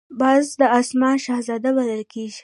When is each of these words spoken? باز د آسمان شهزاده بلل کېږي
باز 0.19 0.45
د 0.59 0.61
آسمان 0.79 1.15
شهزاده 1.25 1.69
بلل 1.77 2.03
کېږي 2.13 2.39